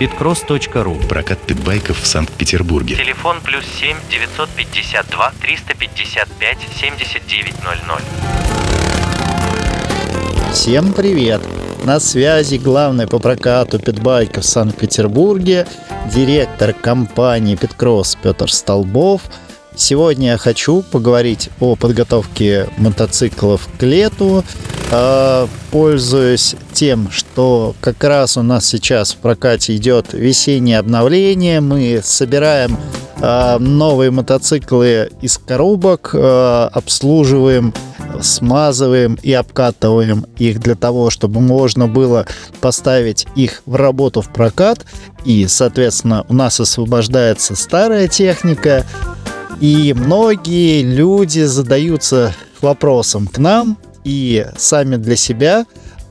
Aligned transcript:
pitcross.ru 0.00 1.06
Прокат 1.08 1.38
питбайков 1.40 2.00
в 2.00 2.06
Санкт-Петербурге. 2.06 2.96
Телефон 2.96 3.42
плюс 3.42 3.66
7 3.78 3.98
952 4.10 5.32
355 5.42 6.58
7900. 6.80 8.00
Всем 10.54 10.94
привет! 10.94 11.42
На 11.84 12.00
связи 12.00 12.56
главный 12.56 13.06
по 13.06 13.18
прокату 13.18 13.78
питбайков 13.78 14.44
в 14.44 14.48
Санкт-Петербурге, 14.48 15.66
директор 16.14 16.72
компании 16.72 17.56
Питкросс 17.56 18.16
Петр 18.22 18.50
Столбов. 18.50 19.20
Сегодня 19.76 20.28
я 20.32 20.38
хочу 20.38 20.80
поговорить 20.80 21.50
о 21.60 21.76
подготовке 21.76 22.70
мотоциклов 22.78 23.68
к 23.78 23.82
лету, 23.82 24.44
э, 24.90 25.46
пользуясь 25.70 26.56
тем, 26.72 27.10
что 27.10 27.74
как 27.80 28.02
раз 28.04 28.36
у 28.36 28.42
нас 28.42 28.66
сейчас 28.66 29.12
в 29.12 29.16
прокате 29.16 29.76
идет 29.76 30.12
весеннее 30.12 30.78
обновление, 30.78 31.60
мы 31.60 32.00
собираем 32.02 32.76
э, 33.20 33.58
новые 33.58 34.10
мотоциклы 34.10 35.10
из 35.20 35.38
коробок, 35.38 36.10
э, 36.14 36.68
обслуживаем, 36.72 37.72
смазываем 38.20 39.18
и 39.22 39.32
обкатываем 39.32 40.26
их 40.38 40.60
для 40.60 40.74
того, 40.74 41.10
чтобы 41.10 41.40
можно 41.40 41.86
было 41.86 42.26
поставить 42.60 43.26
их 43.34 43.62
в 43.66 43.76
работу 43.76 44.20
в 44.20 44.28
прокат. 44.32 44.84
И, 45.24 45.46
соответственно, 45.46 46.24
у 46.28 46.34
нас 46.34 46.60
освобождается 46.60 47.54
старая 47.54 48.08
техника. 48.08 48.86
И 49.60 49.94
многие 49.94 50.82
люди 50.82 51.40
задаются 51.40 52.34
вопросом 52.62 53.26
к 53.26 53.38
нам 53.38 53.76
и 54.04 54.46
сами 54.56 54.96
для 54.96 55.16
себя, 55.16 55.66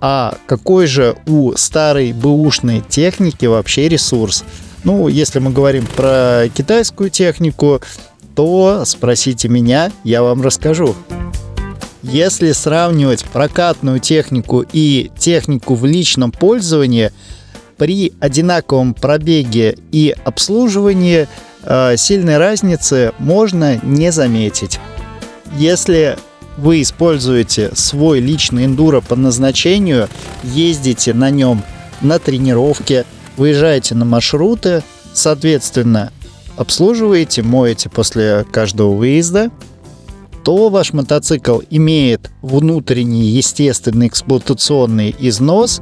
а 0.00 0.36
какой 0.46 0.86
же 0.86 1.16
у 1.26 1.52
старой 1.56 2.12
бэушной 2.12 2.82
техники 2.88 3.46
вообще 3.46 3.88
ресурс? 3.88 4.44
Ну, 4.84 5.08
если 5.08 5.38
мы 5.38 5.50
говорим 5.50 5.86
про 5.86 6.44
китайскую 6.54 7.08
технику, 7.08 7.80
то 8.34 8.82
спросите 8.84 9.48
меня, 9.48 9.90
я 10.02 10.22
вам 10.22 10.42
расскажу. 10.42 10.94
Если 12.02 12.52
сравнивать 12.52 13.24
прокатную 13.24 13.98
технику 13.98 14.64
и 14.72 15.10
технику 15.18 15.74
в 15.74 15.86
личном 15.86 16.32
пользовании, 16.32 17.10
при 17.78 18.12
одинаковом 18.20 18.94
пробеге 18.94 19.76
и 19.90 20.14
обслуживании 20.24 21.26
э, 21.62 21.96
сильной 21.96 22.38
разницы 22.38 23.12
можно 23.18 23.80
не 23.82 24.12
заметить. 24.12 24.78
Если 25.56 26.16
вы 26.56 26.82
используете 26.82 27.70
свой 27.74 28.20
личный 28.20 28.66
эндуро 28.66 29.00
по 29.00 29.16
назначению, 29.16 30.08
ездите 30.42 31.14
на 31.14 31.30
нем 31.30 31.62
на 32.00 32.18
тренировке, 32.18 33.04
выезжаете 33.36 33.94
на 33.94 34.04
маршруты, 34.04 34.82
соответственно, 35.12 36.12
обслуживаете, 36.56 37.42
моете 37.42 37.88
после 37.88 38.44
каждого 38.50 38.94
выезда, 38.94 39.50
то 40.44 40.68
ваш 40.68 40.92
мотоцикл 40.92 41.60
имеет 41.70 42.30
внутренний 42.42 43.24
естественный 43.24 44.08
эксплуатационный 44.08 45.14
износ 45.18 45.80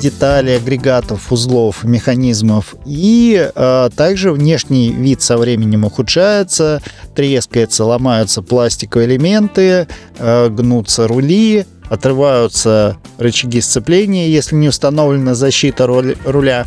деталей, 0.00 0.56
агрегатов, 0.56 1.32
узлов, 1.32 1.84
механизмов. 1.84 2.74
И 2.84 3.50
э, 3.54 3.90
также 3.94 4.32
внешний 4.32 4.92
вид 4.92 5.22
со 5.22 5.38
временем 5.38 5.84
ухудшается, 5.84 6.82
трескается, 7.14 7.84
ломаются 7.84 8.42
пластиковые 8.42 9.08
элементы, 9.08 9.88
э, 10.18 10.48
гнутся 10.48 11.06
рули, 11.08 11.66
отрываются 11.88 12.96
рычаги 13.18 13.60
сцепления, 13.60 14.28
если 14.28 14.54
не 14.54 14.68
установлена 14.68 15.34
защита 15.34 15.86
руля. 15.86 16.66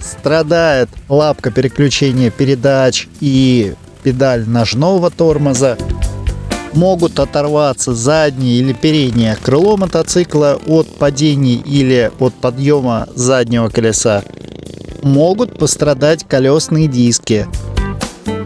Страдает 0.00 0.88
лапка 1.08 1.50
переключения 1.50 2.30
передач 2.30 3.06
и 3.20 3.74
педаль 4.02 4.48
ножного 4.48 5.10
тормоза 5.10 5.76
могут 6.74 7.18
оторваться 7.18 7.94
заднее 7.94 8.58
или 8.58 8.72
переднее 8.72 9.36
крыло 9.36 9.76
мотоцикла 9.76 10.58
от 10.66 10.88
падений 10.96 11.56
или 11.56 12.10
от 12.18 12.34
подъема 12.34 13.08
заднего 13.14 13.68
колеса. 13.68 14.22
Могут 15.02 15.58
пострадать 15.58 16.24
колесные 16.26 16.86
диски. 16.86 17.46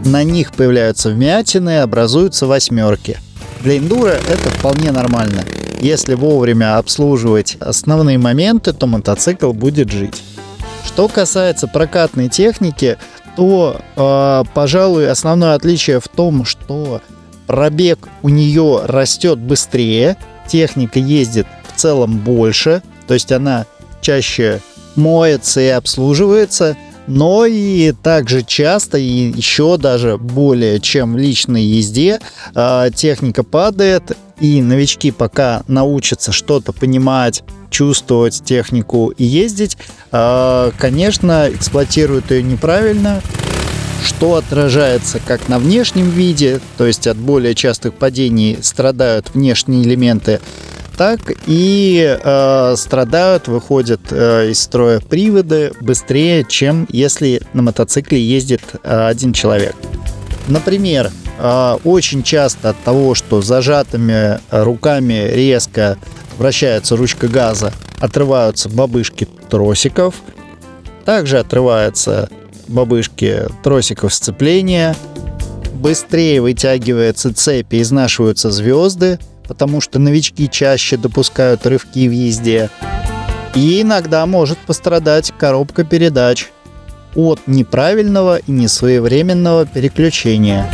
На 0.05 0.23
них 0.23 0.53
появляются 0.53 1.09
вмятины, 1.09 1.79
образуются 1.79 2.47
восьмерки. 2.47 3.17
Для 3.61 3.77
эндура 3.77 4.11
это 4.11 4.49
вполне 4.49 4.91
нормально. 4.91 5.43
Если 5.79 6.15
вовремя 6.15 6.77
обслуживать 6.77 7.57
основные 7.59 8.17
моменты, 8.17 8.73
то 8.73 8.87
мотоцикл 8.87 9.51
будет 9.53 9.91
жить. 9.91 10.23
Что 10.85 11.07
касается 11.07 11.67
прокатной 11.67 12.29
техники, 12.29 12.97
то, 13.35 13.79
э, 13.95 14.43
пожалуй, 14.55 15.09
основное 15.09 15.53
отличие 15.53 15.99
в 15.99 16.07
том, 16.07 16.45
что 16.45 17.01
пробег 17.47 18.07
у 18.21 18.29
нее 18.29 18.81
растет 18.83 19.39
быстрее, 19.39 20.17
техника 20.47 20.99
ездит 20.99 21.47
в 21.73 21.79
целом 21.79 22.19
больше, 22.19 22.83
то 23.07 23.13
есть 23.13 23.31
она 23.31 23.65
чаще 24.01 24.61
моется 24.95 25.61
и 25.61 25.67
обслуживается, 25.67 26.77
но 27.07 27.45
и 27.45 27.93
также 27.93 28.43
часто 28.43 28.97
и 28.97 29.31
еще 29.31 29.77
даже 29.77 30.17
более 30.17 30.79
чем 30.79 31.13
в 31.13 31.17
личной 31.17 31.63
езде 31.63 32.19
э, 32.53 32.89
техника 32.93 33.43
падает, 33.43 34.17
и 34.39 34.61
новички 34.61 35.11
пока 35.11 35.63
научатся 35.67 36.31
что-то 36.31 36.73
понимать, 36.73 37.43
чувствовать 37.69 38.43
технику 38.43 39.09
и 39.09 39.23
ездить, 39.23 39.77
э, 40.11 40.71
конечно, 40.77 41.49
эксплуатируют 41.51 42.31
ее 42.31 42.43
неправильно, 42.43 43.21
что 44.03 44.35
отражается 44.35 45.19
как 45.25 45.47
на 45.47 45.59
внешнем 45.59 46.09
виде, 46.09 46.59
то 46.77 46.85
есть 46.85 47.07
от 47.07 47.17
более 47.17 47.55
частых 47.55 47.93
падений 47.93 48.59
страдают 48.61 49.31
внешние 49.33 49.83
элементы, 49.83 50.39
так 50.97 51.19
и 51.45 52.17
э, 52.19 52.75
страдают, 52.75 53.47
выходят 53.47 54.01
э, 54.09 54.49
из 54.49 54.59
строя 54.59 54.99
приводы 54.99 55.71
быстрее, 55.79 56.43
чем 56.43 56.87
если 56.89 57.41
на 57.53 57.61
мотоцикле 57.61 58.19
ездит 58.19 58.61
э, 58.83 59.07
один 59.07 59.31
человек. 59.31 59.75
Например, 60.47 61.11
э, 61.37 61.77
очень 61.83 62.23
часто 62.23 62.71
от 62.71 62.79
того, 62.83 63.13
что 63.13 63.41
зажатыми 63.43 64.39
руками 64.49 65.29
резко 65.31 65.97
вращается 66.39 66.95
ручка 66.95 67.27
газа, 67.27 67.73
отрываются 67.99 68.67
бабышки 68.67 69.27
тросиков, 69.49 70.15
также 71.05 71.37
отрывается 71.37 72.29
бабышки 72.67 73.43
тросиков 73.63 74.13
сцепления, 74.13 74.95
быстрее 75.73 76.41
вытягивается 76.41 77.33
цепь 77.33 77.73
и 77.73 77.81
изнашиваются 77.81 78.51
звезды, 78.51 79.19
потому 79.47 79.81
что 79.81 79.99
новички 79.99 80.49
чаще 80.49 80.97
допускают 80.97 81.65
рывки 81.65 82.07
в 82.07 82.11
езде. 82.11 82.69
И 83.55 83.81
иногда 83.81 84.25
может 84.25 84.57
пострадать 84.59 85.33
коробка 85.37 85.83
передач 85.83 86.49
от 87.15 87.47
неправильного 87.47 88.37
и 88.37 88.51
несвоевременного 88.51 89.65
переключения. 89.65 90.69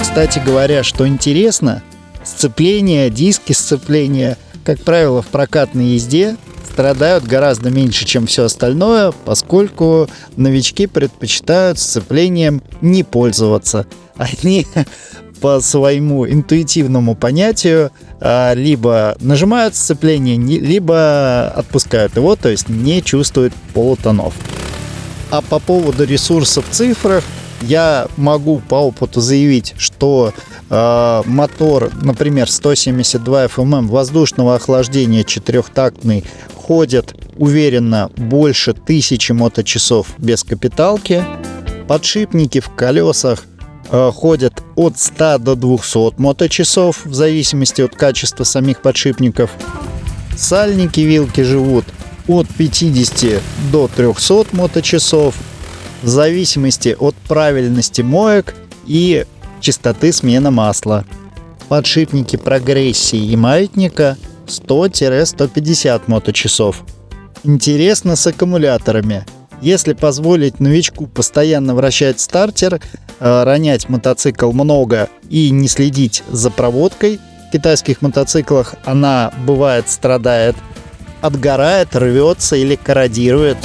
Кстати 0.00 0.42
говоря, 0.44 0.82
что 0.82 1.06
интересно, 1.06 1.82
сцепление, 2.24 3.08
диски 3.10 3.52
сцепления, 3.52 4.36
как 4.64 4.80
правило, 4.80 5.22
в 5.22 5.28
прокатной 5.28 5.86
езде 5.86 6.36
страдают 6.78 7.24
гораздо 7.24 7.70
меньше, 7.70 8.04
чем 8.04 8.28
все 8.28 8.44
остальное, 8.44 9.12
поскольку 9.24 10.08
новички 10.36 10.86
предпочитают 10.86 11.80
сцеплением 11.80 12.62
не 12.80 13.02
пользоваться. 13.02 13.84
Они 14.16 14.64
по 15.40 15.58
своему 15.58 16.24
интуитивному 16.24 17.16
понятию 17.16 17.90
а, 18.20 18.54
либо 18.54 19.16
нажимают 19.18 19.74
сцепление, 19.74 20.36
либо 20.36 21.48
отпускают 21.48 22.14
его, 22.14 22.36
то 22.36 22.48
есть 22.48 22.68
не 22.68 23.02
чувствуют 23.02 23.54
полутонов. 23.74 24.34
А 25.32 25.40
по 25.40 25.58
поводу 25.58 26.04
ресурсов 26.04 26.64
в 26.70 26.72
цифрах, 26.72 27.24
я 27.60 28.06
могу 28.16 28.60
по 28.60 28.76
опыту 28.76 29.20
заявить, 29.20 29.74
что 29.78 30.32
э, 30.70 31.22
мотор, 31.26 31.90
например, 32.02 32.50
172 32.50 33.46
FMM 33.46 33.86
воздушного 33.86 34.54
охлаждения 34.54 35.24
четырехтактный 35.24 36.24
ходит 36.54 37.14
уверенно 37.38 38.10
больше 38.16 38.74
тысячи 38.74 39.32
моточасов 39.32 40.08
без 40.18 40.44
капиталки. 40.44 41.24
Подшипники 41.86 42.60
в 42.60 42.68
колесах 42.70 43.44
э, 43.90 44.10
ходят 44.14 44.62
от 44.76 44.98
100 44.98 45.38
до 45.38 45.54
200 45.54 46.20
моточасов 46.20 47.06
в 47.06 47.14
зависимости 47.14 47.80
от 47.80 47.94
качества 47.94 48.44
самих 48.44 48.82
подшипников. 48.82 49.50
Сальники 50.36 51.00
вилки 51.00 51.40
живут 51.42 51.86
от 52.28 52.46
50 52.48 53.42
до 53.72 53.88
300 53.88 54.46
моточасов 54.52 55.34
в 56.02 56.08
зависимости 56.08 56.96
от 56.98 57.14
правильности 57.16 58.02
моек 58.02 58.54
и 58.86 59.24
частоты 59.60 60.12
смены 60.12 60.50
масла. 60.50 61.04
Подшипники 61.68 62.36
прогрессии 62.36 63.18
и 63.18 63.36
маятника 63.36 64.16
100-150 64.46 66.02
моточасов. 66.06 66.82
интересно 67.44 68.16
с 68.16 68.26
аккумуляторами. 68.26 69.24
Если 69.60 69.92
позволить 69.92 70.60
новичку 70.60 71.06
постоянно 71.06 71.74
вращать 71.74 72.20
стартер, 72.20 72.80
э, 73.20 73.42
ронять 73.42 73.88
мотоцикл 73.88 74.52
много 74.52 75.08
и 75.28 75.50
не 75.50 75.68
следить 75.68 76.22
за 76.30 76.50
проводкой, 76.50 77.18
в 77.48 77.52
китайских 77.52 78.02
мотоциклах 78.02 78.74
она 78.84 79.32
бывает 79.46 79.88
страдает, 79.88 80.56
отгорает, 81.20 81.96
рвется 81.96 82.56
или 82.56 82.76
корродирует, 82.76 83.58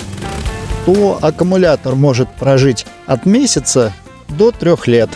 то 0.86 1.20
аккумулятор 1.22 1.96
может 1.96 2.30
прожить 2.34 2.86
от 3.06 3.26
месяца 3.26 3.94
до 4.30 4.52
трех 4.52 4.88
лет. 4.88 5.10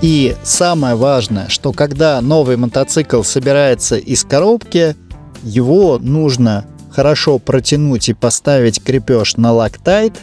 И 0.00 0.36
самое 0.44 0.94
важное, 0.94 1.48
что 1.48 1.72
когда 1.72 2.20
новый 2.20 2.56
мотоцикл 2.56 3.22
собирается 3.22 3.96
из 3.96 4.24
коробки, 4.24 4.94
его 5.42 5.98
нужно 5.98 6.64
хорошо 6.90 7.38
протянуть 7.38 8.08
и 8.08 8.14
поставить 8.14 8.82
крепеж 8.82 9.36
на 9.36 9.52
лактайт 9.52 10.14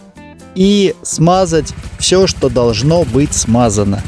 и 0.55 0.95
смазать 1.03 1.73
все, 1.99 2.27
что 2.27 2.49
должно 2.49 3.03
быть 3.03 3.33
смазано. 3.33 4.01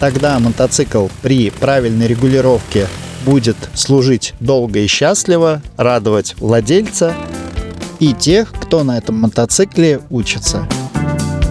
Тогда 0.00 0.38
мотоцикл 0.38 1.08
при 1.22 1.50
правильной 1.50 2.06
регулировке 2.06 2.86
будет 3.24 3.56
служить 3.74 4.34
долго 4.40 4.80
и 4.80 4.86
счастливо, 4.86 5.62
радовать 5.76 6.34
владельца 6.38 7.14
и 7.98 8.12
тех, 8.12 8.52
кто 8.52 8.84
на 8.84 8.98
этом 8.98 9.16
мотоцикле 9.16 10.00
учится. 10.10 10.68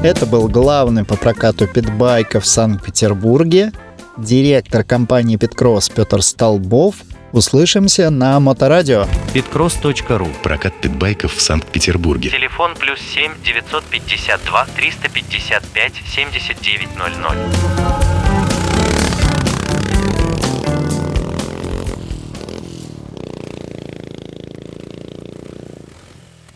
Это 0.06 0.28
был 0.28 0.48
главный 0.48 1.04
по 1.04 1.16
прокату 1.16 1.66
питбайков 1.68 2.44
в 2.44 2.46
Санкт-Петербурге, 2.46 3.72
директор 4.18 4.84
компании 4.84 5.36
Питкросс 5.36 5.90
Петр 5.90 6.22
Столбов. 6.22 6.98
Услышимся 7.32 8.12
на 8.12 8.40
Моторадио. 8.40 9.08
Питкросс.ру 9.34 10.28
Прокат 10.44 10.80
питбайков 10.80 11.34
в 11.34 11.42
Санкт-Петербурге. 11.42 12.30
Телефон 12.30 12.76
плюс 12.76 13.00
7 13.00 13.32
952 13.44 14.68
355 14.76 15.94
7900. 16.14 18.05